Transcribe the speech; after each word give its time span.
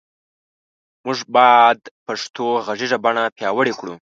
مونږ 1.03 1.19
باد 1.33 1.77
پښتو 2.05 2.45
غږیزه 2.67 2.97
بڼه 3.03 3.23
پیاوړی 3.37 3.73
کړو 3.79 3.93